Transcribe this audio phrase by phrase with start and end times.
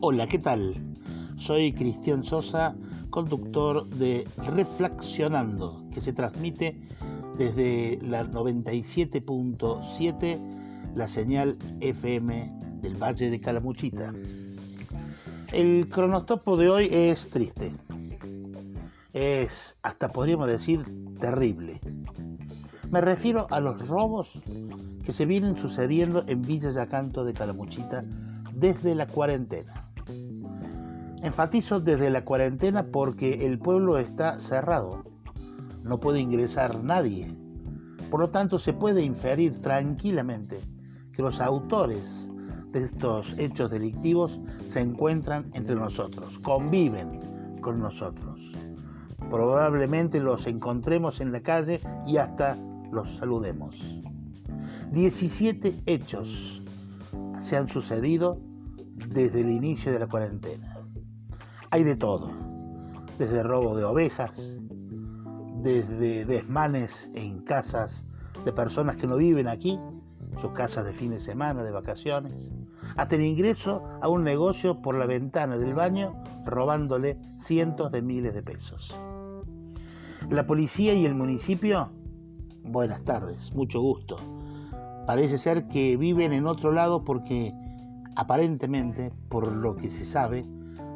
[0.00, 0.76] Hola, ¿qué tal?
[1.34, 2.76] Soy Cristian Sosa,
[3.10, 6.80] conductor de Reflexionando, que se transmite
[7.36, 10.38] desde la 97.7,
[10.94, 14.12] la señal FM del Valle de Calamuchita.
[15.52, 17.74] El cronotopo de hoy es triste.
[19.12, 20.84] Es, hasta podríamos decir,
[21.18, 21.80] terrible.
[22.92, 24.30] Me refiero a los robos
[25.04, 28.04] que se vienen sucediendo en Villa Yacanto de Calamuchita
[28.54, 29.87] desde la cuarentena.
[31.22, 35.04] Enfatizo desde la cuarentena porque el pueblo está cerrado,
[35.84, 37.34] no puede ingresar nadie.
[38.10, 40.60] Por lo tanto, se puede inferir tranquilamente
[41.12, 42.30] que los autores
[42.72, 48.52] de estos hechos delictivos se encuentran entre nosotros, conviven con nosotros.
[49.30, 52.56] Probablemente los encontremos en la calle y hasta
[52.92, 53.76] los saludemos.
[54.92, 56.62] 17 hechos
[57.40, 58.40] se han sucedido
[59.08, 60.67] desde el inicio de la cuarentena.
[61.70, 62.30] Hay de todo,
[63.18, 64.56] desde robo de ovejas,
[65.62, 68.04] desde desmanes en casas
[68.44, 69.78] de personas que no viven aquí,
[70.40, 72.50] sus casas de fin de semana, de vacaciones,
[72.96, 78.34] hasta el ingreso a un negocio por la ventana del baño robándole cientos de miles
[78.34, 78.94] de pesos.
[80.30, 81.90] La policía y el municipio,
[82.62, 84.16] buenas tardes, mucho gusto.
[85.06, 87.54] Parece ser que viven en otro lado porque
[88.18, 90.44] Aparentemente, por lo que se sabe,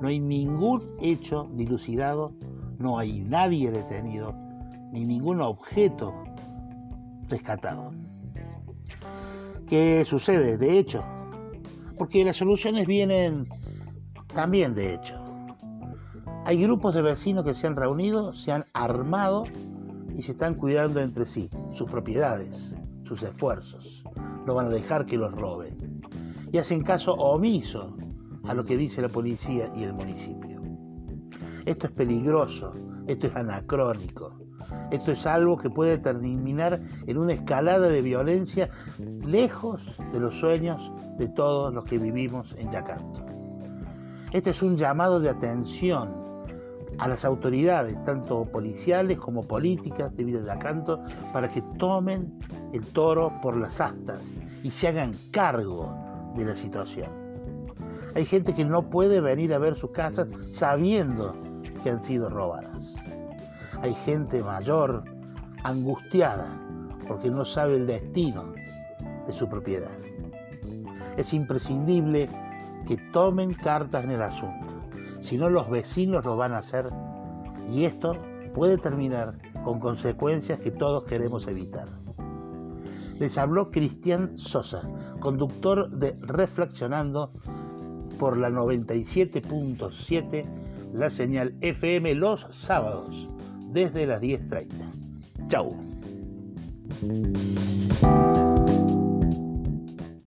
[0.00, 2.32] no hay ningún hecho dilucidado,
[2.78, 4.34] no hay nadie detenido,
[4.92, 6.14] ni ningún objeto
[7.28, 7.92] rescatado.
[9.66, 10.58] ¿Qué sucede?
[10.58, 11.04] De hecho,
[11.96, 13.46] porque las soluciones vienen
[14.34, 15.16] también de hecho.
[16.44, 19.44] Hay grupos de vecinos que se han reunido, se han armado
[20.16, 24.02] y se están cuidando entre sí, sus propiedades, sus esfuerzos.
[24.46, 26.00] No van a dejar que los roben
[26.50, 27.94] y hacen caso omiso
[28.50, 30.60] a lo que dice la policía y el municipio.
[31.66, 32.72] Esto es peligroso,
[33.06, 34.40] esto es anacrónico,
[34.90, 38.68] esto es algo que puede terminar en una escalada de violencia
[39.24, 43.24] lejos de los sueños de todos los que vivimos en Yacanto.
[44.32, 46.12] Este es un llamado de atención
[46.98, 52.36] a las autoridades, tanto policiales como políticas de Villa Yacanto, para que tomen
[52.72, 55.94] el toro por las astas y se hagan cargo
[56.34, 57.29] de la situación.
[58.14, 61.34] Hay gente que no puede venir a ver sus casas sabiendo
[61.82, 62.94] que han sido robadas.
[63.82, 65.04] Hay gente mayor,
[65.62, 66.58] angustiada,
[67.06, 68.52] porque no sabe el destino
[69.26, 69.90] de su propiedad.
[71.16, 72.28] Es imprescindible
[72.86, 74.66] que tomen cartas en el asunto.
[75.20, 76.86] Si no, los vecinos lo van a hacer
[77.70, 78.16] y esto
[78.54, 79.34] puede terminar
[79.64, 81.86] con consecuencias que todos queremos evitar.
[83.18, 84.88] Les habló Cristian Sosa,
[85.20, 87.32] conductor de Reflexionando
[88.18, 90.44] por la 97.7,
[90.92, 93.28] la señal FM los sábados,
[93.68, 94.68] desde las 10.30.
[95.48, 95.76] Chau.